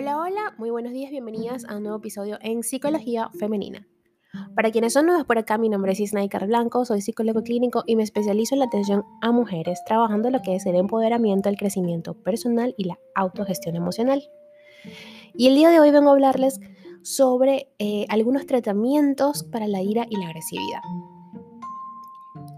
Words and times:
Hola, 0.00 0.16
hola, 0.16 0.54
muy 0.56 0.70
buenos 0.70 0.94
días, 0.94 1.10
bienvenidas 1.10 1.66
a 1.66 1.76
un 1.76 1.82
nuevo 1.82 1.98
episodio 1.98 2.38
en 2.40 2.62
Psicología 2.62 3.28
Femenina. 3.38 3.86
Para 4.56 4.70
quienes 4.70 4.94
son 4.94 5.04
nuevos 5.04 5.26
por 5.26 5.36
acá, 5.36 5.58
mi 5.58 5.68
nombre 5.68 5.92
es 5.92 6.00
Isnaikar 6.00 6.46
Blanco, 6.46 6.86
soy 6.86 7.02
psicólogo 7.02 7.42
clínico 7.42 7.84
y 7.86 7.96
me 7.96 8.02
especializo 8.02 8.54
en 8.54 8.60
la 8.60 8.64
atención 8.64 9.04
a 9.20 9.30
mujeres, 9.30 9.78
trabajando 9.84 10.30
lo 10.30 10.40
que 10.40 10.56
es 10.56 10.64
el 10.64 10.76
empoderamiento, 10.76 11.50
el 11.50 11.58
crecimiento 11.58 12.14
personal 12.14 12.74
y 12.78 12.84
la 12.84 12.98
autogestión 13.14 13.76
emocional. 13.76 14.26
Y 15.34 15.48
el 15.48 15.54
día 15.54 15.68
de 15.68 15.80
hoy 15.80 15.90
vengo 15.90 16.08
a 16.08 16.12
hablarles 16.12 16.60
sobre 17.02 17.68
eh, 17.78 18.06
algunos 18.08 18.46
tratamientos 18.46 19.44
para 19.44 19.68
la 19.68 19.82
ira 19.82 20.06
y 20.08 20.16
la 20.16 20.28
agresividad. 20.28 20.80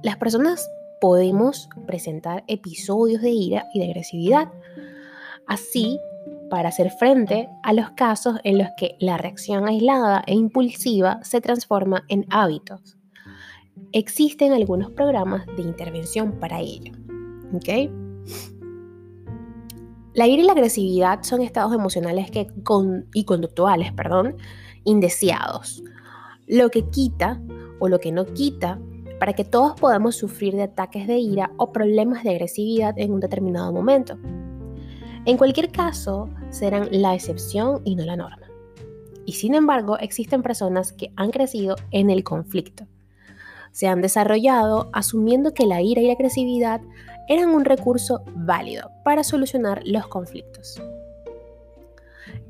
Las 0.05 0.17
personas 0.17 0.71
podemos 1.01 1.69
presentar 1.89 2.45
episodios 2.47 3.21
de 3.21 3.31
ira 3.31 3.67
y 3.75 3.81
de 3.81 3.87
agresividad. 3.87 4.53
Así, 5.49 5.99
para 6.53 6.69
hacer 6.69 6.91
frente 6.91 7.49
a 7.63 7.73
los 7.73 7.93
casos 7.93 8.37
en 8.45 8.59
los 8.59 8.69
que 8.77 8.97
la 9.01 9.17
reacción 9.17 9.67
aislada 9.67 10.23
e 10.27 10.35
impulsiva 10.35 11.19
se 11.23 11.41
transforma 11.41 12.05
en 12.09 12.27
hábitos. 12.29 12.99
Existen 13.93 14.53
algunos 14.53 14.91
programas 14.91 15.47
de 15.57 15.63
intervención 15.63 16.39
para 16.39 16.61
ello. 16.61 16.93
La 20.13 20.27
ira 20.27 20.43
y 20.43 20.45
la 20.45 20.53
agresividad 20.53 21.23
son 21.23 21.41
estados 21.41 21.73
emocionales 21.73 22.31
que 22.31 22.49
y 23.15 23.25
conductuales 23.25 23.91
perdón, 23.95 24.37
indeseados, 24.85 25.83
lo 26.47 26.69
que 26.69 26.87
quita 26.91 27.41
o 27.81 27.89
lo 27.89 27.99
que 27.99 28.13
no 28.13 28.27
quita 28.27 28.79
para 29.19 29.33
que 29.33 29.47
todos 29.47 29.81
podamos 29.81 30.17
sufrir 30.17 30.55
de 30.55 30.65
ataques 30.65 31.07
de 31.07 31.17
ira 31.17 31.51
o 31.57 31.73
problemas 31.73 32.25
de 32.25 32.31
agresividad 32.33 32.99
en 32.99 33.15
un 33.15 33.21
determinado 33.21 33.73
momento. 33.73 34.19
En 35.25 35.37
cualquier 35.37 35.71
caso, 35.71 36.29
serán 36.51 36.89
la 36.91 37.15
excepción 37.15 37.81
y 37.85 37.95
no 37.95 38.05
la 38.05 38.17
norma. 38.17 38.49
Y 39.25 39.35
sin 39.35 39.55
embargo, 39.55 39.97
existen 39.99 40.43
personas 40.43 40.93
que 40.93 41.13
han 41.17 41.31
crecido 41.31 41.77
en 41.93 42.11
el 42.11 42.25
conflicto. 42.25 42.87
Se 43.71 43.87
han 43.87 44.03
desarrollado 44.03 44.91
asumiendo 44.93 45.55
que 45.55 45.67
la 45.67 45.81
ira 45.81 46.03
y 46.03 46.09
la 46.09 46.15
agresividad 46.15 46.81
eran 47.29 47.51
un 47.51 47.65
recurso 47.65 48.25
válido 48.35 48.91
para 49.05 49.23
solucionar 49.23 49.83
los 49.85 50.09
conflictos. 50.09 50.83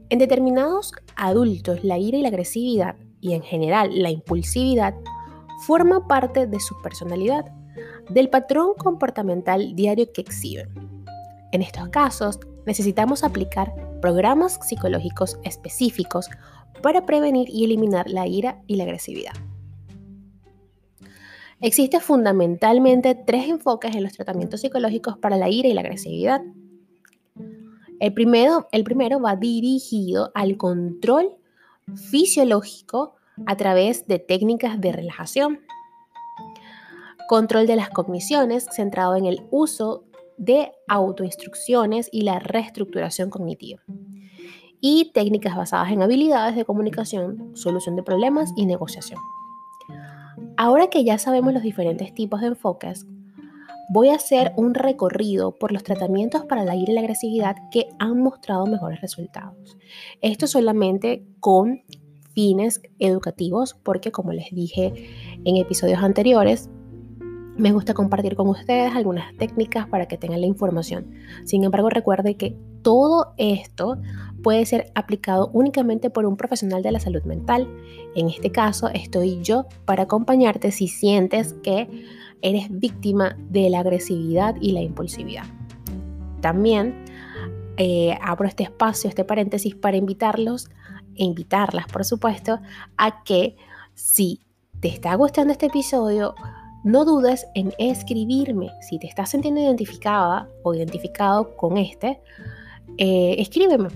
En 0.08 0.18
determinados 0.18 0.92
adultos, 1.14 1.84
la 1.84 1.98
ira 1.98 2.18
y 2.18 2.22
la 2.22 2.28
agresividad, 2.28 2.96
y 3.20 3.34
en 3.34 3.42
general 3.42 4.02
la 4.02 4.10
impulsividad, 4.10 4.94
forma 5.66 6.08
parte 6.08 6.46
de 6.46 6.58
su 6.58 6.80
personalidad, 6.82 7.44
del 8.08 8.30
patrón 8.30 8.74
comportamental 8.76 9.76
diario 9.76 10.10
que 10.12 10.22
exhiben. 10.22 10.68
En 11.52 11.62
estos 11.62 11.88
casos, 11.90 12.40
necesitamos 12.66 13.24
aplicar 13.24 13.72
programas 14.00 14.58
psicológicos 14.62 15.38
específicos 15.44 16.28
para 16.82 17.06
prevenir 17.06 17.48
y 17.48 17.64
eliminar 17.64 18.08
la 18.08 18.26
ira 18.26 18.62
y 18.66 18.76
la 18.76 18.84
agresividad. 18.84 19.32
Existen 21.60 22.00
fundamentalmente 22.00 23.14
tres 23.14 23.48
enfoques 23.48 23.94
en 23.94 24.02
los 24.02 24.12
tratamientos 24.12 24.60
psicológicos 24.60 25.16
para 25.16 25.36
la 25.36 25.48
ira 25.48 25.68
y 25.68 25.74
la 25.74 25.82
agresividad. 25.82 26.42
El 28.00 28.12
primero, 28.14 28.68
el 28.72 28.82
primero 28.82 29.20
va 29.20 29.36
dirigido 29.36 30.32
al 30.34 30.56
control 30.56 31.36
fisiológico 31.94 33.14
a 33.46 33.56
través 33.56 34.08
de 34.08 34.18
técnicas 34.18 34.80
de 34.80 34.90
relajación. 34.90 35.60
Control 37.28 37.68
de 37.68 37.76
las 37.76 37.90
cogniciones 37.90 38.66
centrado 38.72 39.14
en 39.14 39.26
el 39.26 39.46
uso 39.52 40.04
de 40.42 40.72
autoinstrucciones 40.88 42.08
y 42.10 42.22
la 42.22 42.40
reestructuración 42.40 43.30
cognitiva. 43.30 43.80
Y 44.80 45.12
técnicas 45.14 45.56
basadas 45.56 45.92
en 45.92 46.02
habilidades 46.02 46.56
de 46.56 46.64
comunicación, 46.64 47.52
solución 47.54 47.94
de 47.94 48.02
problemas 48.02 48.52
y 48.56 48.66
negociación. 48.66 49.20
Ahora 50.56 50.88
que 50.88 51.04
ya 51.04 51.16
sabemos 51.18 51.54
los 51.54 51.62
diferentes 51.62 52.12
tipos 52.12 52.40
de 52.40 52.48
enfoques, 52.48 53.06
voy 53.88 54.08
a 54.08 54.16
hacer 54.16 54.52
un 54.56 54.74
recorrido 54.74 55.56
por 55.58 55.70
los 55.70 55.84
tratamientos 55.84 56.44
para 56.46 56.64
la 56.64 56.74
ira 56.74 56.90
y 56.90 56.94
la 56.96 57.02
agresividad 57.02 57.54
que 57.70 57.88
han 58.00 58.20
mostrado 58.20 58.66
mejores 58.66 59.00
resultados. 59.00 59.78
Esto 60.22 60.48
solamente 60.48 61.24
con 61.38 61.82
fines 62.34 62.82
educativos, 62.98 63.76
porque 63.80 64.10
como 64.10 64.32
les 64.32 64.50
dije 64.50 64.92
en 65.44 65.56
episodios 65.56 66.02
anteriores, 66.02 66.68
me 67.56 67.72
gusta 67.72 67.94
compartir 67.94 68.34
con 68.34 68.48
ustedes 68.48 68.94
algunas 68.94 69.36
técnicas 69.36 69.86
para 69.86 70.06
que 70.06 70.16
tengan 70.16 70.40
la 70.40 70.46
información. 70.46 71.10
Sin 71.44 71.64
embargo, 71.64 71.90
recuerde 71.90 72.36
que 72.36 72.56
todo 72.82 73.34
esto 73.36 73.98
puede 74.42 74.64
ser 74.66 74.90
aplicado 74.94 75.50
únicamente 75.52 76.10
por 76.10 76.26
un 76.26 76.36
profesional 76.36 76.82
de 76.82 76.92
la 76.92 77.00
salud 77.00 77.22
mental. 77.24 77.68
En 78.14 78.28
este 78.28 78.50
caso, 78.50 78.88
estoy 78.88 79.40
yo 79.42 79.66
para 79.84 80.04
acompañarte 80.04 80.72
si 80.72 80.88
sientes 80.88 81.54
que 81.62 81.88
eres 82.40 82.66
víctima 82.70 83.36
de 83.50 83.70
la 83.70 83.80
agresividad 83.80 84.56
y 84.60 84.72
la 84.72 84.80
impulsividad. 84.80 85.44
También 86.40 87.04
eh, 87.76 88.18
abro 88.20 88.48
este 88.48 88.64
espacio, 88.64 89.08
este 89.08 89.24
paréntesis 89.24 89.74
para 89.74 89.96
invitarlos 89.96 90.70
e 91.14 91.24
invitarlas, 91.24 91.86
por 91.86 92.04
supuesto, 92.04 92.58
a 92.96 93.22
que 93.22 93.56
si 93.94 94.40
te 94.80 94.88
está 94.88 95.14
gustando 95.14 95.52
este 95.52 95.66
episodio, 95.66 96.34
no 96.84 97.04
dudes 97.04 97.46
en 97.54 97.72
escribirme. 97.78 98.70
Si 98.80 98.98
te 98.98 99.06
estás 99.06 99.30
sintiendo 99.30 99.60
identificada 99.60 100.48
o 100.62 100.74
identificado 100.74 101.56
con 101.56 101.76
este, 101.76 102.20
eh, 102.98 103.36
escríbeme 103.38 103.88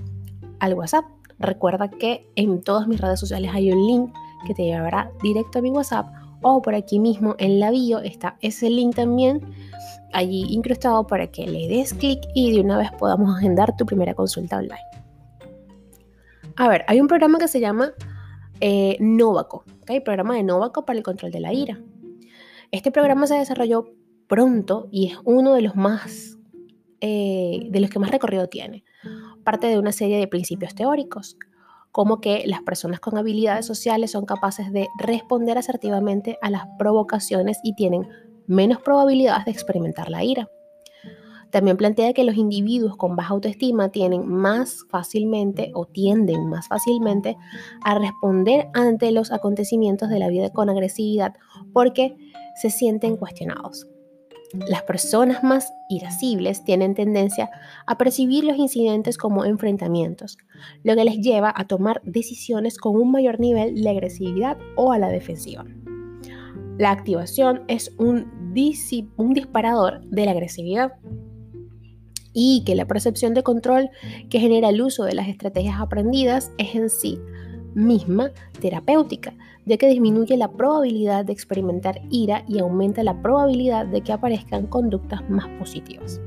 al 0.60 0.74
WhatsApp. 0.74 1.04
Recuerda 1.38 1.91
que 1.91 2.30
en 2.36 2.62
todas 2.62 2.88
mis 2.88 3.00
redes 3.00 3.20
sociales 3.20 3.50
hay 3.52 3.70
un 3.70 3.86
link 3.86 4.14
que 4.46 4.54
te 4.54 4.64
llevará 4.64 5.10
directo 5.22 5.58
a 5.58 5.62
mi 5.62 5.70
WhatsApp 5.70 6.06
o 6.42 6.62
por 6.62 6.75
aquí 6.75 6.98
mismo 6.98 7.34
en 7.38 7.60
la 7.60 7.70
bio 7.70 7.98
está 7.98 8.36
ese 8.41 8.70
link 8.70 8.94
también 8.94 9.41
allí 10.12 10.44
incrustado 10.48 11.06
para 11.06 11.26
que 11.26 11.46
le 11.46 11.69
des 11.69 11.92
clic 11.92 12.20
y 12.34 12.52
de 12.52 12.60
una 12.60 12.78
vez 12.78 12.91
podamos 12.92 13.36
agendar 13.36 13.76
tu 13.76 13.84
primera 13.84 14.14
consulta 14.14 14.58
online. 14.58 14.80
A 16.56 16.69
ver, 16.69 16.84
hay 16.88 17.00
un 17.00 17.08
programa 17.08 17.38
que 17.38 17.48
se 17.48 17.60
llama 17.60 17.92
eh, 18.60 18.96
Novaco, 19.00 19.64
¿okay? 19.82 20.00
programa 20.00 20.36
de 20.36 20.42
Novaco 20.42 20.86
para 20.86 20.98
el 20.98 21.02
control 21.02 21.30
de 21.32 21.41
la 21.41 21.52
ira. 21.52 21.78
Este 22.71 22.91
programa 22.91 23.27
se 23.27 23.37
desarrolló 23.37 23.93
pronto 24.28 24.88
y 24.91 25.09
es 25.09 25.19
uno 25.25 25.54
de 25.54 25.62
los 25.62 25.77
más, 25.77 26.38
eh, 27.00 27.60
de 27.71 27.81
los 27.81 27.91
que 27.91 27.99
más 27.99 28.10
recorrido 28.10 28.49
tiene. 28.49 28.84
Parte 29.44 29.69
de 29.69 29.78
una 29.78 29.93
serie 29.93 30.19
de 30.19 30.28
principios 30.28 30.75
teóricos, 30.75 31.37
como 31.93 32.21
que 32.21 32.43
las 32.47 32.62
personas 32.62 33.00
con 33.00 33.16
habilidades 33.16 33.65
sociales 33.65 34.10
son 34.10 34.26
capaces 34.26 34.72
de 34.72 34.88
responder 34.99 35.56
asertivamente 35.59 36.37
a 36.43 36.50
las 36.50 36.65
provocaciones 36.78 37.59
y 37.62 37.75
tienen 37.75 38.06
menos 38.47 38.82
probabilidades 38.82 39.44
de 39.44 39.53
experimentar 39.53 40.10
la 40.10 40.25
ira. 40.25 40.49
También 41.50 41.76
plantea 41.76 42.12
que 42.12 42.24
los 42.24 42.36
individuos 42.36 42.96
con 42.96 43.16
baja 43.16 43.34
autoestima 43.34 43.90
tienen 43.90 44.26
más 44.26 44.84
fácilmente 44.90 45.70
o 45.74 45.86
tienden 45.86 46.48
más 46.48 46.68
fácilmente 46.68 47.36
a 47.82 47.98
responder 47.98 48.68
ante 48.74 49.12
los 49.12 49.32
acontecimientos 49.32 50.08
de 50.08 50.18
la 50.18 50.28
vida 50.28 50.50
con 50.50 50.68
agresividad 50.68 51.34
porque 51.72 52.16
se 52.60 52.70
sienten 52.70 53.16
cuestionados. 53.16 53.86
Las 54.68 54.82
personas 54.82 55.42
más 55.42 55.72
irascibles 55.88 56.64
tienen 56.64 56.94
tendencia 56.94 57.50
a 57.86 57.98
percibir 57.98 58.44
los 58.44 58.56
incidentes 58.56 59.18
como 59.18 59.44
enfrentamientos, 59.44 60.38
lo 60.82 60.94
que 60.94 61.04
les 61.04 61.18
lleva 61.18 61.52
a 61.54 61.66
tomar 61.66 62.00
decisiones 62.04 62.78
con 62.78 62.96
un 62.96 63.10
mayor 63.10 63.40
nivel 63.40 63.82
de 63.82 63.90
agresividad 63.90 64.56
o 64.76 64.92
a 64.92 64.98
la 64.98 65.08
defensiva. 65.08 65.64
La 66.78 66.90
activación 66.90 67.64
es 67.68 67.92
un, 67.98 68.52
un 69.16 69.32
disparador 69.34 70.02
de 70.06 70.24
la 70.24 70.30
agresividad 70.30 70.92
y 72.38 72.65
que 72.65 72.75
la 72.75 72.85
percepción 72.87 73.33
de 73.33 73.43
control 73.43 73.88
que 74.29 74.38
genera 74.38 74.69
el 74.69 74.83
uso 74.83 75.05
de 75.05 75.15
las 75.15 75.27
estrategias 75.27 75.81
aprendidas 75.81 76.53
es 76.59 76.75
en 76.75 76.91
sí 76.91 77.19
misma 77.75 78.31
terapéutica, 78.61 79.33
ya 79.65 79.79
que 79.79 79.88
disminuye 79.88 80.37
la 80.37 80.53
probabilidad 80.53 81.25
de 81.25 81.33
experimentar 81.33 82.03
ira 82.11 82.44
y 82.47 82.59
aumenta 82.59 83.03
la 83.03 83.23
probabilidad 83.23 83.87
de 83.87 84.03
que 84.03 84.12
aparezcan 84.12 84.67
conductas 84.67 85.29
más 85.31 85.49
positivas. 85.59 86.21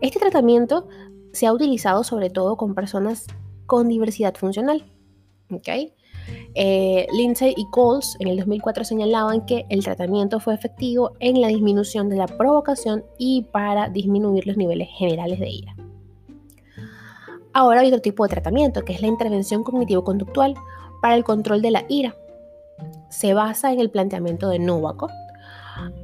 Este 0.00 0.20
tratamiento 0.20 0.88
se 1.32 1.48
ha 1.48 1.52
utilizado 1.52 2.04
sobre 2.04 2.30
todo 2.30 2.56
con 2.56 2.76
personas 2.76 3.26
con 3.66 3.88
diversidad 3.88 4.36
funcional. 4.36 4.84
¿okay? 5.50 5.92
Eh, 6.54 7.06
Lindsay 7.12 7.54
y 7.56 7.66
Coles 7.70 8.16
en 8.18 8.28
el 8.28 8.36
2004 8.38 8.84
señalaban 8.84 9.46
que 9.46 9.66
el 9.68 9.84
tratamiento 9.84 10.40
fue 10.40 10.54
efectivo 10.54 11.12
en 11.20 11.40
la 11.40 11.48
disminución 11.48 12.08
de 12.08 12.16
la 12.16 12.26
provocación 12.26 13.04
y 13.18 13.42
para 13.52 13.88
disminuir 13.88 14.46
los 14.46 14.56
niveles 14.56 14.88
generales 14.96 15.38
de 15.38 15.48
ira. 15.48 15.76
Ahora 17.52 17.80
hay 17.80 17.88
otro 17.88 18.00
tipo 18.00 18.24
de 18.24 18.30
tratamiento, 18.30 18.84
que 18.84 18.92
es 18.92 19.00
la 19.00 19.08
intervención 19.08 19.64
cognitivo-conductual 19.64 20.54
para 21.02 21.16
el 21.16 21.24
control 21.24 21.62
de 21.62 21.70
la 21.70 21.84
ira. 21.88 22.14
Se 23.08 23.34
basa 23.34 23.72
en 23.72 23.80
el 23.80 23.90
planteamiento 23.90 24.48
de 24.48 24.58
Novakov 24.58 25.10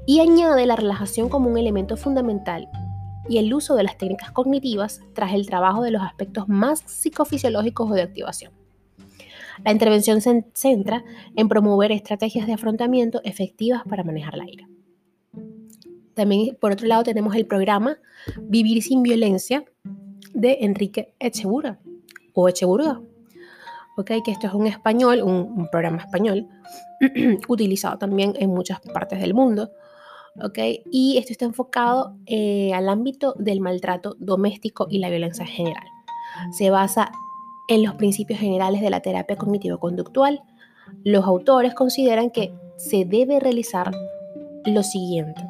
y 0.06 0.20
añade 0.20 0.66
la 0.66 0.76
relajación 0.76 1.28
como 1.28 1.50
un 1.50 1.58
elemento 1.58 1.96
fundamental 1.96 2.68
y 3.28 3.38
el 3.38 3.52
uso 3.52 3.74
de 3.74 3.82
las 3.82 3.98
técnicas 3.98 4.30
cognitivas 4.30 5.00
tras 5.14 5.32
el 5.34 5.46
trabajo 5.46 5.82
de 5.82 5.90
los 5.90 6.02
aspectos 6.02 6.48
más 6.48 6.80
psicofisiológicos 6.86 7.90
o 7.90 7.94
de 7.94 8.02
activación. 8.02 8.52
La 9.64 9.72
intervención 9.72 10.20
se 10.20 10.44
centra 10.54 11.04
en 11.34 11.48
promover 11.48 11.92
estrategias 11.92 12.46
de 12.46 12.54
afrontamiento 12.54 13.20
efectivas 13.24 13.82
para 13.88 14.04
manejar 14.04 14.36
la 14.36 14.48
ira. 14.48 14.68
También, 16.14 16.56
por 16.58 16.72
otro 16.72 16.86
lado, 16.86 17.02
tenemos 17.02 17.34
el 17.36 17.46
programa 17.46 17.98
Vivir 18.40 18.82
sin 18.82 19.02
Violencia 19.02 19.64
de 20.32 20.58
Enrique 20.62 21.14
Echeburga 21.18 21.78
o 22.32 22.48
Echeburga, 22.48 23.00
¿okay? 23.98 24.22
que 24.22 24.30
esto 24.30 24.46
es 24.46 24.54
un 24.54 24.66
español, 24.66 25.22
un, 25.22 25.68
programa 25.70 25.98
español, 25.98 26.48
utilizado 27.48 27.98
también 27.98 28.32
en 28.38 28.50
muchas 28.50 28.80
partes 28.80 29.20
del 29.20 29.34
mundo. 29.34 29.70
¿okay? 30.42 30.82
Y 30.90 31.18
esto 31.18 31.32
está 31.32 31.44
enfocado 31.44 32.16
eh, 32.24 32.72
al 32.72 32.88
ámbito 32.88 33.34
del 33.38 33.60
maltrato 33.60 34.16
doméstico 34.18 34.86
y 34.88 34.98
la 34.98 35.10
violencia 35.10 35.44
general. 35.46 35.86
Se 36.52 36.70
basa 36.70 37.10
en 37.68 37.82
los 37.82 37.94
principios 37.94 38.38
generales 38.38 38.80
de 38.80 38.90
la 38.90 39.00
terapia 39.00 39.36
cognitivo-conductual. 39.36 40.42
Los 41.04 41.24
autores 41.24 41.74
consideran 41.74 42.30
que 42.30 42.54
se 42.76 43.04
debe 43.04 43.40
realizar 43.40 43.92
lo 44.64 44.82
siguiente. 44.82 45.42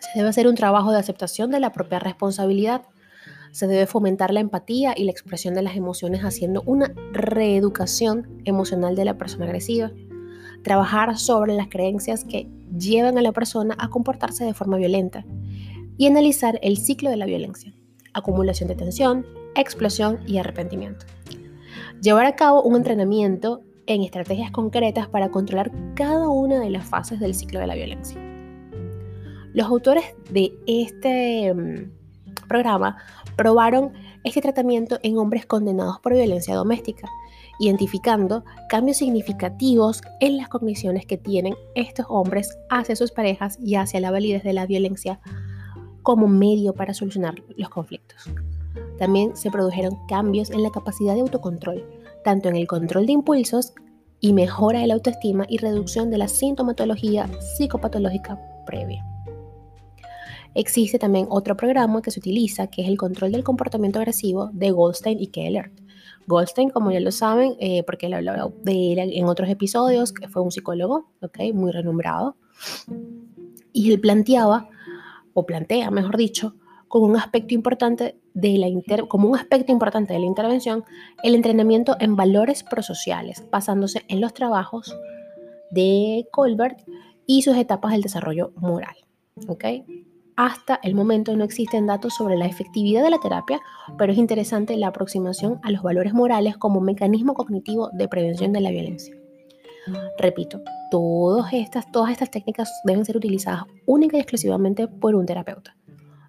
Se 0.00 0.18
debe 0.18 0.28
hacer 0.28 0.48
un 0.48 0.54
trabajo 0.54 0.92
de 0.92 0.98
aceptación 0.98 1.50
de 1.50 1.60
la 1.60 1.72
propia 1.72 1.98
responsabilidad, 1.98 2.82
se 3.56 3.66
debe 3.66 3.86
fomentar 3.86 4.34
la 4.34 4.40
empatía 4.40 4.92
y 4.94 5.04
la 5.04 5.12
expresión 5.12 5.54
de 5.54 5.62
las 5.62 5.76
emociones 5.76 6.20
haciendo 6.20 6.62
una 6.66 6.92
reeducación 7.12 8.42
emocional 8.44 8.96
de 8.96 9.06
la 9.06 9.16
persona 9.16 9.46
agresiva. 9.46 9.92
Trabajar 10.62 11.16
sobre 11.16 11.54
las 11.54 11.68
creencias 11.68 12.24
que 12.24 12.50
llevan 12.76 13.16
a 13.16 13.22
la 13.22 13.32
persona 13.32 13.74
a 13.78 13.88
comportarse 13.88 14.44
de 14.44 14.52
forma 14.52 14.76
violenta. 14.76 15.24
Y 15.96 16.06
analizar 16.06 16.58
el 16.60 16.76
ciclo 16.76 17.08
de 17.08 17.16
la 17.16 17.24
violencia. 17.24 17.72
Acumulación 18.12 18.68
de 18.68 18.74
tensión, 18.74 19.24
explosión 19.56 20.20
y 20.26 20.38
arrepentimiento. 20.38 21.06
Llevar 22.02 22.26
a 22.26 22.36
cabo 22.36 22.62
un 22.62 22.76
entrenamiento 22.76 23.62
en 23.86 24.02
estrategias 24.02 24.50
concretas 24.50 25.08
para 25.08 25.30
controlar 25.30 25.70
cada 25.94 26.28
una 26.28 26.60
de 26.60 26.70
las 26.70 26.84
fases 26.84 27.20
del 27.20 27.34
ciclo 27.34 27.60
de 27.60 27.66
la 27.66 27.74
violencia. 27.74 28.20
Los 29.52 29.66
autores 29.68 30.04
de 30.30 30.52
este 30.66 31.54
mm, 31.54 31.90
programa 32.48 32.98
probaron 33.36 33.92
este 34.24 34.40
tratamiento 34.40 34.98
en 35.02 35.18
hombres 35.18 35.46
condenados 35.46 36.00
por 36.00 36.14
violencia 36.14 36.54
doméstica, 36.54 37.08
identificando 37.58 38.44
cambios 38.68 38.98
significativos 38.98 40.02
en 40.20 40.36
las 40.36 40.48
cogniciones 40.48 41.06
que 41.06 41.16
tienen 41.16 41.54
estos 41.74 42.06
hombres 42.08 42.58
hacia 42.70 42.96
sus 42.96 43.12
parejas 43.12 43.58
y 43.62 43.76
hacia 43.76 44.00
la 44.00 44.10
validez 44.10 44.42
de 44.42 44.52
la 44.52 44.66
violencia 44.66 45.20
como 46.02 46.28
medio 46.28 46.74
para 46.74 46.92
solucionar 46.92 47.36
los 47.56 47.68
conflictos. 47.68 48.28
También 48.98 49.36
se 49.36 49.50
produjeron 49.50 49.98
cambios 50.08 50.50
en 50.50 50.62
la 50.62 50.70
capacidad 50.70 51.14
de 51.14 51.20
autocontrol, 51.20 51.84
tanto 52.24 52.48
en 52.48 52.56
el 52.56 52.66
control 52.66 53.06
de 53.06 53.12
impulsos 53.12 53.74
y 54.20 54.32
mejora 54.32 54.80
de 54.80 54.86
la 54.86 54.94
autoestima 54.94 55.44
y 55.48 55.58
reducción 55.58 56.10
de 56.10 56.18
la 56.18 56.28
sintomatología 56.28 57.28
psicopatológica 57.56 58.40
previa. 58.64 59.04
Existe 60.54 60.98
también 60.98 61.26
otro 61.28 61.54
programa 61.54 62.00
que 62.00 62.10
se 62.10 62.18
utiliza, 62.18 62.68
que 62.68 62.80
es 62.80 62.88
el 62.88 62.96
control 62.96 63.32
del 63.32 63.44
comportamiento 63.44 63.98
agresivo 63.98 64.48
de 64.54 64.70
Goldstein 64.70 65.20
y 65.20 65.26
Keller. 65.26 65.70
Goldstein, 66.26 66.70
como 66.70 66.90
ya 66.90 67.00
lo 67.00 67.12
saben, 67.12 67.56
eh, 67.60 67.82
porque 67.82 68.06
él 68.06 68.14
hablado 68.14 68.54
de 68.62 68.94
él 68.94 68.98
en 69.12 69.26
otros 69.26 69.50
episodios, 69.50 70.14
fue 70.30 70.42
un 70.42 70.50
psicólogo, 70.50 71.10
¿okay? 71.20 71.52
muy 71.52 71.72
renombrado, 71.72 72.36
y 73.72 73.92
él 73.92 74.00
planteaba, 74.00 74.70
o 75.34 75.44
plantea, 75.44 75.90
mejor 75.90 76.16
dicho, 76.16 76.54
como 76.88 77.04
un 77.04 77.16
aspecto 77.16 77.54
importante 77.54 78.18
de 78.36 78.58
la 78.58 78.68
como 79.08 79.30
un 79.30 79.36
aspecto 79.36 79.72
importante 79.72 80.12
de 80.12 80.20
la 80.20 80.26
intervención, 80.26 80.84
el 81.22 81.34
entrenamiento 81.34 81.96
en 81.98 82.16
valores 82.16 82.62
prosociales, 82.62 83.42
basándose 83.50 84.02
en 84.08 84.20
los 84.20 84.34
trabajos 84.34 84.94
de 85.70 86.28
Colbert 86.30 86.78
y 87.26 87.42
sus 87.42 87.56
etapas 87.56 87.92
del 87.92 88.02
desarrollo 88.02 88.52
moral. 88.56 88.94
¿okay? 89.48 89.84
Hasta 90.36 90.78
el 90.82 90.94
momento 90.94 91.34
no 91.34 91.44
existen 91.44 91.86
datos 91.86 92.14
sobre 92.14 92.36
la 92.36 92.44
efectividad 92.44 93.02
de 93.02 93.10
la 93.10 93.20
terapia, 93.20 93.58
pero 93.96 94.12
es 94.12 94.18
interesante 94.18 94.76
la 94.76 94.88
aproximación 94.88 95.58
a 95.62 95.70
los 95.70 95.82
valores 95.82 96.12
morales 96.12 96.58
como 96.58 96.82
mecanismo 96.82 97.32
cognitivo 97.32 97.88
de 97.94 98.06
prevención 98.06 98.52
de 98.52 98.60
la 98.60 98.70
violencia. 98.70 99.16
Repito, 100.18 100.60
todas 100.90 101.54
estas, 101.54 101.90
todas 101.90 102.10
estas 102.10 102.30
técnicas 102.30 102.70
deben 102.84 103.06
ser 103.06 103.16
utilizadas 103.16 103.62
única 103.86 104.18
y 104.18 104.20
exclusivamente 104.20 104.88
por 104.88 105.14
un 105.14 105.24
terapeuta. 105.24 105.74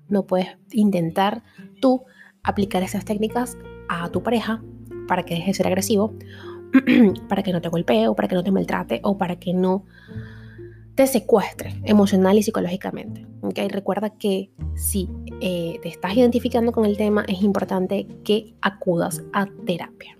No 0.09 0.25
puedes 0.25 0.47
intentar 0.71 1.43
tú 1.81 2.03
aplicar 2.43 2.83
esas 2.83 3.05
técnicas 3.05 3.57
a 3.89 4.09
tu 4.09 4.23
pareja 4.23 4.63
para 5.07 5.23
que 5.23 5.35
deje 5.35 5.47
de 5.47 5.53
ser 5.53 5.67
agresivo, 5.67 6.13
para 7.29 7.43
que 7.43 7.51
no 7.51 7.61
te 7.61 7.69
golpee 7.69 8.07
o 8.07 8.15
para 8.15 8.27
que 8.27 8.35
no 8.35 8.43
te 8.43 8.51
maltrate 8.51 8.99
o 9.03 9.17
para 9.17 9.37
que 9.37 9.53
no 9.53 9.85
te 10.95 11.05
secuestre 11.05 11.79
emocional 11.83 12.37
y 12.37 12.43
psicológicamente. 12.43 13.27
¿okay? 13.41 13.67
Recuerda 13.67 14.09
que 14.09 14.49
si 14.75 15.07
eh, 15.41 15.79
te 15.83 15.89
estás 15.89 16.17
identificando 16.17 16.71
con 16.71 16.85
el 16.85 16.97
tema, 16.97 17.23
es 17.27 17.43
importante 17.43 18.07
que 18.23 18.55
acudas 18.61 19.23
a 19.31 19.45
terapia. 19.65 20.17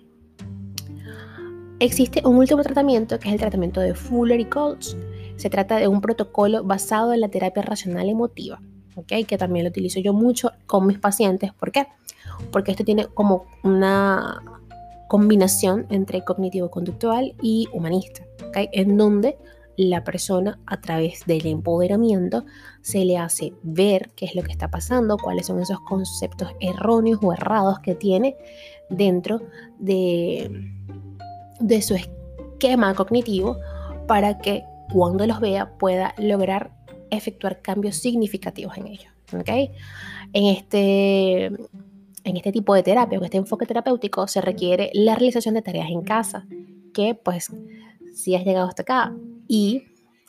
Existe 1.80 2.22
un 2.24 2.36
último 2.36 2.62
tratamiento 2.62 3.18
que 3.18 3.28
es 3.28 3.34
el 3.34 3.40
tratamiento 3.40 3.80
de 3.80 3.94
Fuller 3.94 4.40
y 4.40 4.44
Coates. 4.44 4.96
Se 5.36 5.50
trata 5.50 5.76
de 5.76 5.88
un 5.88 6.00
protocolo 6.00 6.64
basado 6.64 7.12
en 7.12 7.20
la 7.20 7.28
terapia 7.28 7.62
racional 7.62 8.08
emotiva, 8.08 8.60
que 9.06 9.38
también 9.38 9.64
lo 9.64 9.70
utilizo 9.70 10.00
yo 10.00 10.12
mucho 10.12 10.52
con 10.66 10.86
mis 10.86 10.98
pacientes. 10.98 11.52
¿Por 11.52 11.72
qué? 11.72 11.86
Porque 12.50 12.70
esto 12.70 12.84
tiene 12.84 13.06
como 13.06 13.46
una 13.62 14.42
combinación 15.08 15.86
entre 15.90 16.22
cognitivo-conductual 16.22 17.34
y 17.42 17.66
humanista, 17.72 18.22
¿okay? 18.46 18.68
en 18.72 18.96
donde 18.96 19.38
la 19.76 20.02
persona 20.02 20.58
a 20.66 20.80
través 20.80 21.24
del 21.24 21.46
empoderamiento 21.46 22.44
se 22.82 23.04
le 23.04 23.16
hace 23.16 23.54
ver 23.62 24.10
qué 24.16 24.26
es 24.26 24.34
lo 24.34 24.42
que 24.42 24.50
está 24.50 24.70
pasando, 24.70 25.16
cuáles 25.16 25.46
son 25.46 25.60
esos 25.60 25.78
conceptos 25.80 26.50
erróneos 26.60 27.20
o 27.22 27.32
errados 27.32 27.78
que 27.78 27.94
tiene 27.94 28.36
dentro 28.90 29.40
de, 29.78 30.72
de 31.60 31.82
su 31.82 31.94
esquema 31.94 32.92
cognitivo 32.94 33.56
para 34.08 34.38
que 34.38 34.64
cuando 34.92 35.26
los 35.26 35.38
vea 35.38 35.78
pueda 35.78 36.12
lograr 36.18 36.72
efectuar 37.10 37.62
cambios 37.62 37.96
significativos 37.96 38.76
en 38.76 38.86
ellos. 38.88 39.12
¿okay? 39.38 39.70
En, 40.32 40.46
este, 40.46 41.46
en 41.46 42.36
este 42.36 42.52
tipo 42.52 42.74
de 42.74 42.82
terapia, 42.82 43.18
o 43.18 43.24
este 43.24 43.36
enfoque 43.36 43.66
terapéutico, 43.66 44.26
se 44.26 44.40
requiere 44.40 44.90
la 44.94 45.14
realización 45.14 45.54
de 45.54 45.62
tareas 45.62 45.90
en 45.90 46.02
casa, 46.02 46.46
que 46.92 47.14
pues 47.14 47.52
si 48.14 48.34
has 48.34 48.44
llegado 48.44 48.66
hasta 48.66 48.82
acá 48.82 49.14
y 49.46 49.84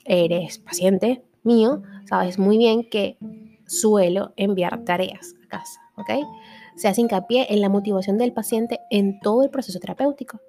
eres 0.05 0.59
paciente 0.59 1.23
mío, 1.43 1.81
sabes 2.05 2.37
muy 2.37 2.57
bien 2.57 2.87
que 2.89 3.17
suelo 3.65 4.33
enviar 4.35 4.83
tareas 4.83 5.35
a 5.43 5.47
casa, 5.47 5.79
¿ok? 5.97 6.25
Se 6.75 6.87
hace 6.87 7.01
hincapié 7.01 7.47
en 7.49 7.61
la 7.61 7.69
motivación 7.69 8.17
del 8.17 8.33
paciente 8.33 8.79
en 8.89 9.19
todo 9.19 9.43
el 9.43 9.49
proceso 9.49 9.79
terapéutico. 9.79 10.39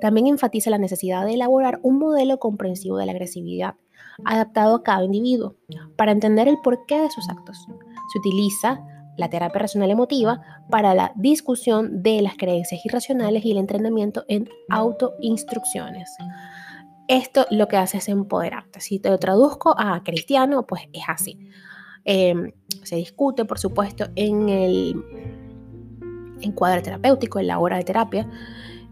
También 0.00 0.26
enfatiza 0.26 0.70
la 0.70 0.78
necesidad 0.78 1.24
de 1.26 1.34
elaborar 1.34 1.80
un 1.82 1.98
modelo 1.98 2.38
comprensivo 2.38 2.96
de 2.98 3.06
la 3.06 3.12
agresividad, 3.12 3.74
adaptado 4.24 4.76
a 4.76 4.82
cada 4.82 5.04
individuo, 5.04 5.56
para 5.96 6.12
entender 6.12 6.48
el 6.48 6.58
porqué 6.62 6.98
de 6.98 7.10
sus 7.10 7.28
actos. 7.28 7.66
Se 8.12 8.18
utiliza 8.18 8.84
la 9.16 9.30
terapia 9.30 9.62
racional 9.62 9.90
emotiva 9.90 10.40
para 10.70 10.94
la 10.94 11.12
discusión 11.16 12.02
de 12.02 12.20
las 12.22 12.36
creencias 12.36 12.84
irracionales 12.84 13.44
y 13.44 13.52
el 13.52 13.58
entrenamiento 13.58 14.24
en 14.28 14.48
autoinstrucciones. 14.68 16.10
Esto 17.08 17.46
lo 17.50 17.68
que 17.68 17.76
hace 17.76 17.98
es 17.98 18.08
empoderarte. 18.08 18.80
Si 18.80 18.98
te 18.98 19.10
lo 19.10 19.18
traduzco 19.18 19.74
a 19.78 20.02
cristiano, 20.02 20.66
pues 20.66 20.82
es 20.92 21.04
así. 21.06 21.38
Em, 22.04 22.52
se 22.82 22.96
discute, 22.96 23.44
por 23.44 23.58
supuesto, 23.58 24.06
en 24.16 24.48
el 24.48 25.04
encuadre 26.40 26.82
terapéutico, 26.82 27.38
en 27.38 27.46
la 27.46 27.58
hora 27.58 27.78
de 27.78 27.84
terapia, 27.84 28.28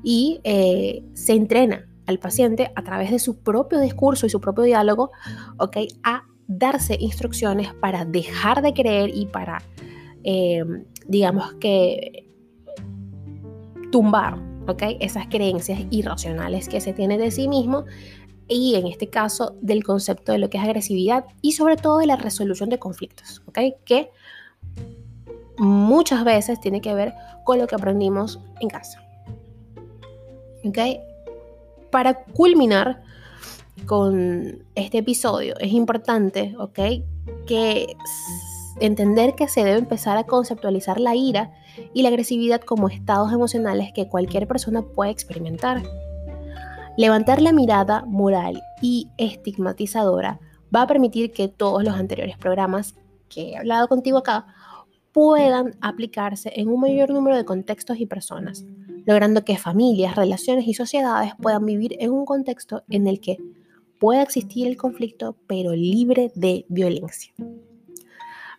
y 0.03 0.41
eh, 0.45 1.05
se 1.15 1.33
entrena 1.33 1.89
al 2.07 2.19
paciente 2.19 2.71
a 2.75 2.83
través 2.83 3.11
de 3.11 3.19
su 3.19 3.39
propio 3.39 3.81
discurso 3.81 4.27
y 4.27 4.31
su 4.31 4.41
propio 4.41 4.65
diálogo, 4.65 5.11
¿ok? 5.59 5.79
A 6.03 6.25
darse 6.47 6.97
instrucciones 7.01 7.73
para 7.75 8.05
dejar 8.05 8.63
de 8.63 8.75
creer 8.75 9.11
y 9.15 9.27
para, 9.27 9.63
em, 10.23 10.85
digamos 11.07 11.55
que, 11.55 12.29
tumbar 13.91 14.39
esas 15.01 15.27
creencias 15.29 15.81
irracionales 15.91 16.69
que 16.69 16.81
se 16.81 16.93
tiene 16.93 17.19
de 17.19 17.31
sí 17.31 17.49
mismo 17.49 17.85
y 18.49 18.75
en 18.75 18.87
este 18.87 19.09
caso 19.09 19.57
del 19.61 19.85
concepto 19.85 20.33
de 20.33 20.39
lo 20.39 20.51
que 20.51 20.59
es 20.59 20.65
agresividad 20.65 21.27
y 21.43 21.53
sobre 21.53 21.77
todo 21.77 21.99
de 21.99 22.07
la 22.07 22.17
resolución 22.17 22.71
de 22.71 22.79
conflictos, 22.79 23.43
Que 23.85 24.11
muchas 25.59 26.25
veces 26.25 26.61
tiene 26.61 26.81
que 26.81 26.95
ver 26.95 27.15
con 27.45 27.59
lo 27.59 27.67
que 27.67 27.75
aprendimos 27.75 28.41
en 28.61 28.69
casa. 28.69 29.01
Para 31.95 32.25
culminar 32.25 33.03
con 33.87 34.65
este 34.75 34.99
episodio 34.99 35.55
es 35.61 35.73
importante, 35.73 36.57
Que 37.47 37.97
entender 38.81 39.37
que 39.37 39.47
se 39.47 39.63
debe 39.63 39.79
empezar 39.79 40.19
a 40.19 40.25
conceptualizar 40.25 40.99
la 40.99 41.15
ira 41.15 41.53
y 41.93 42.03
la 42.03 42.09
agresividad 42.09 42.61
como 42.63 42.89
estados 42.89 43.33
emocionales 43.33 43.93
que 43.95 44.09
cualquier 44.09 44.49
persona 44.49 44.83
puede 44.83 45.13
experimentar. 45.13 45.85
Levantar 46.97 47.41
la 47.41 47.53
mirada 47.53 48.05
moral 48.09 48.61
y 48.83 49.07
estigmatizadora 49.17 50.41
va 50.75 50.83
a 50.83 50.87
permitir 50.89 51.31
que 51.31 51.47
todos 51.47 51.85
los 51.85 51.95
anteriores 51.95 52.37
programas 52.37 52.97
que 53.29 53.51
he 53.51 53.57
hablado 53.57 53.87
contigo 53.87 54.19
acá 54.19 54.47
puedan 55.13 55.77
aplicarse 55.81 56.51
en 56.57 56.71
un 56.71 56.81
mayor 56.81 57.11
número 57.11 57.37
de 57.37 57.45
contextos 57.45 58.01
y 58.01 58.07
personas, 58.07 58.65
logrando 59.07 59.45
que 59.45 59.57
familias, 59.57 60.17
relaciones 60.17 60.67
y 60.67 60.75
sociedades 60.75 61.33
puedan 61.41 61.65
vivir 61.67 61.97
en 62.01 62.11
un 62.11 62.25
contexto 62.25 62.83
en 62.89 63.07
el 63.07 63.21
que 63.21 63.39
pueda 63.99 64.23
existir 64.23 64.67
el 64.67 64.77
conflicto, 64.77 65.37
pero 65.47 65.75
libre 65.75 66.33
de 66.35 66.67
violencia. 66.69 67.33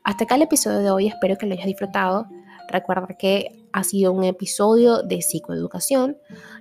Hasta 0.04 0.24
acá 0.24 0.36
el 0.36 0.44
episodio 0.44 0.80
de 0.80 0.92
hoy, 0.92 1.08
espero 1.08 1.36
que 1.38 1.46
lo 1.48 1.54
hayas 1.54 1.66
disfrutado. 1.66 2.28
Recuerda 2.70 3.08
que 3.18 3.66
ha 3.74 3.84
sido 3.84 4.14
un 4.14 4.24
episodio 4.24 5.04
de 5.04 5.22
psicoeducación 5.22 6.18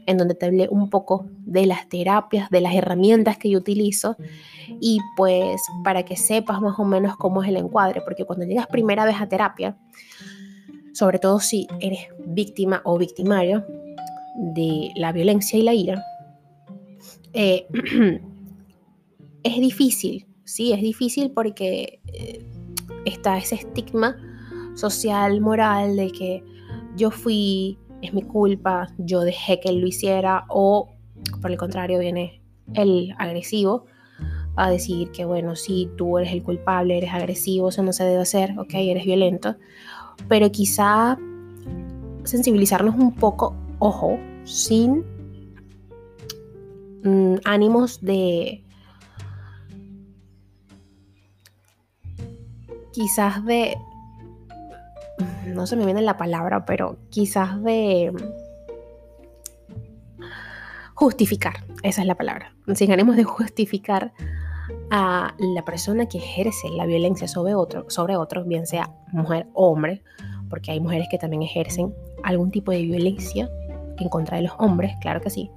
en 0.07 0.17
donde 0.17 0.35
te 0.35 0.47
hablé 0.47 0.69
un 0.71 0.91
poco 0.91 1.27
de 1.45 1.67
las 1.67 1.89
terapias, 1.89 2.51
de 2.51 2.61
las 2.61 2.75
herramientas 2.75 3.39
que 3.39 3.51
yo 3.51 3.59
utilizo 3.59 4.17
y 4.81 4.99
pues 5.17 5.63
para 5.85 6.05
que 6.05 6.17
sepas 6.17 6.61
más 6.61 6.79
o 6.79 6.85
menos 6.85 7.17
cómo 7.17 7.43
es 7.43 7.49
el 7.49 7.57
encuadre, 7.57 8.01
porque 8.01 8.25
cuando 8.25 8.45
llegas 8.45 8.67
primera 8.67 9.05
vez 9.05 9.17
a 9.21 9.29
terapia, 9.29 9.77
sobre 10.95 11.19
todo 11.19 11.41
si 11.41 11.67
eres 11.81 12.07
víctima 12.25 12.81
o 12.85 12.97
victimario 12.97 13.67
de 14.55 14.91
la 14.97 15.13
violencia 15.13 15.59
y 15.59 15.63
la 15.63 15.75
ira, 15.75 16.03
eh, 17.33 17.67
es 19.43 19.57
difícil, 19.61 20.27
sí, 20.45 20.73
es 20.73 20.81
difícil 20.81 21.33
porque 21.33 22.01
eh, 22.13 22.47
está 23.05 23.37
ese 23.37 23.57
estigma 23.57 24.17
social, 24.75 25.41
moral, 25.41 25.97
de 25.97 26.11
que 26.11 26.45
yo 26.97 27.11
fui, 27.11 27.79
es 28.01 28.15
mi 28.15 28.23
culpa, 28.23 28.89
yo 28.99 29.21
dejé 29.21 29.61
que 29.61 29.69
él 29.71 29.81
lo 29.81 29.87
hiciera, 29.87 30.45
o 30.49 30.89
por 31.43 31.51
el 31.51 31.57
contrario 31.57 31.99
viene 31.99 32.41
el 32.75 33.15
agresivo 33.19 33.87
a 34.57 34.71
decir 34.71 35.11
que, 35.11 35.25
bueno, 35.25 35.57
si 35.57 35.91
tú 35.97 36.19
eres 36.19 36.33
el 36.33 36.43
culpable, 36.43 36.97
eres 36.97 37.13
agresivo, 37.13 37.71
eso 37.71 37.83
no 37.83 37.93
se 37.93 38.05
debe 38.05 38.23
hacer, 38.23 38.59
ok, 38.59 38.75
eres 38.75 39.05
violento, 39.05 39.57
pero 40.29 40.51
quizá 40.51 41.19
sensibilizarnos 42.25 42.95
un 42.95 43.15
poco, 43.15 43.55
ojo, 43.79 44.19
sin 44.45 45.05
mm, 47.03 47.37
ánimos 47.45 48.01
de 48.01 48.65
quizás 52.93 53.45
de 53.45 53.77
no 55.47 55.67
se 55.67 55.77
me 55.77 55.85
viene 55.85 56.03
la 56.03 56.17
palabra, 56.17 56.65
pero 56.65 56.99
quizás 57.11 57.63
de 57.63 58.13
justificar, 60.95 61.65
esa 61.83 62.01
es 62.03 62.07
la 62.07 62.15
palabra. 62.15 62.55
Si 62.75 62.91
ánimos 62.91 63.17
de 63.17 63.25
justificar 63.25 64.13
a 64.97 65.35
la 65.41 65.65
persona 65.65 66.07
que 66.07 66.19
ejerce 66.19 66.69
la 66.71 66.87
violencia 66.87 67.27
sobre 67.27 67.57
otro, 67.57 67.91
sobre 67.91 68.15
otro, 68.17 68.45
bien 68.45 68.65
sea 68.65 68.95
mujer 69.11 69.49
o 69.53 69.67
hombre, 69.73 70.05
porque 70.49 70.71
hay 70.71 70.79
mujeres 70.79 71.09
que 71.11 71.19
también 71.19 71.43
ejercen 71.43 71.93
algún 72.23 72.53
tipo 72.53 72.71
de 72.71 72.83
violencia 72.83 73.51
en 73.99 74.09
contra 74.09 74.37
de 74.37 74.45
los 74.45 74.53
hombres, 74.57 74.95
claro 75.01 75.21
que 75.21 75.31
sí. 75.31 75.51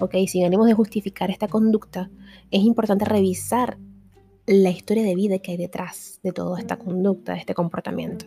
Ok, 0.00 0.14
sin 0.26 0.46
ánimos 0.46 0.66
de 0.68 0.72
justificar 0.72 1.30
esta 1.30 1.48
conducta, 1.48 2.08
es 2.50 2.62
importante 2.62 3.04
revisar 3.04 3.76
la 4.46 4.70
historia 4.70 5.02
de 5.02 5.16
vida 5.16 5.38
que 5.40 5.50
hay 5.50 5.58
detrás 5.58 6.18
de 6.22 6.32
toda 6.32 6.58
esta 6.58 6.78
conducta, 6.78 7.34
de 7.34 7.40
este 7.40 7.52
comportamiento 7.52 8.24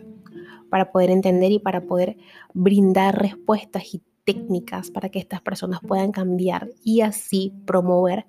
para 0.70 0.92
poder 0.92 1.10
entender 1.10 1.50
y 1.50 1.58
para 1.58 1.80
poder 1.80 2.18
brindar 2.54 3.20
respuestas 3.20 3.94
y 3.94 4.02
técnicas 4.24 4.92
para 4.92 5.08
que 5.08 5.18
estas 5.18 5.40
personas 5.40 5.80
puedan 5.80 6.12
cambiar 6.12 6.68
y 6.84 7.00
así 7.00 7.52
promover 7.64 8.26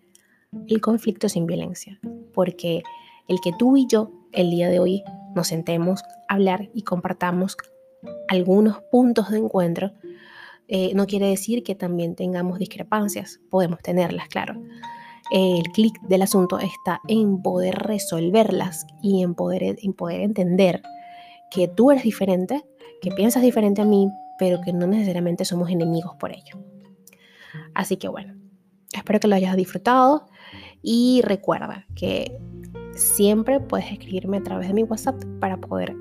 el 0.68 0.82
conflicto 0.82 1.30
sin 1.30 1.46
violencia. 1.46 2.00
Porque 2.34 2.84
el 3.28 3.40
que 3.42 3.52
tú 3.58 3.78
y 3.78 3.88
yo 3.88 4.12
el 4.32 4.50
día 4.50 4.70
de 4.70 4.80
hoy 4.80 5.04
nos 5.36 5.48
sentemos 5.48 6.04
a 6.28 6.36
hablar 6.36 6.70
y 6.74 6.84
compartamos 6.84 7.58
algunos 8.28 8.82
puntos 8.92 9.30
de 9.30 9.38
encuentro, 9.38 9.92
eh, 10.68 10.92
no 10.94 11.08
quiere 11.08 11.28
decir 11.28 11.64
que 11.64 11.76
también 11.76 12.16
tengamos 12.16 12.60
discrepancias, 12.60 13.40
podemos 13.50 13.80
tenerlas, 13.80 14.28
claro. 14.28 14.62
El 15.32 15.64
clic 15.74 16.00
del 16.02 16.22
asunto 16.22 16.60
está 16.60 17.02
en 17.08 17.42
poder 17.42 17.76
resolverlas 17.76 18.86
y 19.02 19.24
en 19.24 19.36
poder, 19.36 19.78
en 19.82 19.94
poder 19.94 20.22
entender 20.22 20.82
que 21.52 21.68
tú 21.68 21.92
eres 21.92 22.04
diferente, 22.04 22.66
que 23.02 23.12
piensas 23.12 23.44
diferente 23.44 23.82
a 23.82 23.86
mí, 23.86 24.10
pero 24.40 24.62
que 24.62 24.74
no 24.74 24.88
necesariamente 24.88 25.46
somos 25.46 25.70
enemigos 25.70 26.16
por 26.18 26.32
ello. 26.32 26.58
Así 27.74 27.98
que 27.98 28.08
bueno, 28.08 28.37
espero 28.94 29.20
que 29.20 29.28
lo 29.28 29.36
hayas 29.36 29.56
disfrutado 29.56 30.28
y 30.82 31.22
recuerda 31.24 31.86
que 31.96 32.38
siempre 32.94 33.60
puedes 33.60 33.92
escribirme 33.92 34.38
a 34.38 34.44
través 34.44 34.68
de 34.68 34.74
mi 34.74 34.84
WhatsApp 34.84 35.24
para 35.40 35.58
poder 35.58 35.96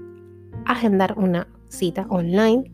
agendar 0.66 1.18
una 1.18 1.48
cita 1.68 2.06
online 2.08 2.72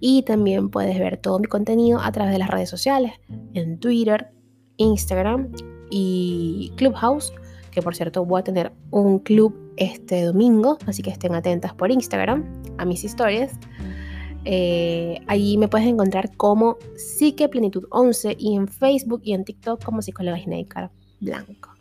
y 0.00 0.22
también 0.22 0.68
puedes 0.68 0.98
ver 0.98 1.16
todo 1.16 1.38
mi 1.38 1.46
contenido 1.46 2.00
a 2.00 2.12
través 2.12 2.32
de 2.32 2.38
las 2.38 2.50
redes 2.50 2.68
sociales, 2.68 3.12
en 3.54 3.78
Twitter, 3.78 4.30
Instagram 4.76 5.50
y 5.90 6.72
Clubhouse, 6.76 7.32
que 7.70 7.82
por 7.82 7.94
cierto 7.94 8.24
voy 8.24 8.40
a 8.40 8.44
tener 8.44 8.72
un 8.90 9.18
club 9.18 9.72
este 9.76 10.24
domingo, 10.24 10.78
así 10.86 11.02
que 11.02 11.10
estén 11.10 11.34
atentas 11.34 11.74
por 11.74 11.90
Instagram 11.90 12.44
a 12.78 12.84
mis 12.84 13.04
historias. 13.04 13.52
Eh, 14.44 15.20
ahí 15.26 15.56
me 15.56 15.68
puedes 15.68 15.86
encontrar 15.86 16.36
como 16.36 16.76
Psique 16.96 17.48
Plenitud 17.48 17.84
11 17.90 18.36
y 18.38 18.56
en 18.56 18.68
Facebook 18.68 19.20
y 19.24 19.32
en 19.32 19.44
TikTok 19.44 19.82
como 19.82 20.02
Psicóloga 20.02 20.36
Ginecar 20.36 20.90
Blanco. 21.20 21.73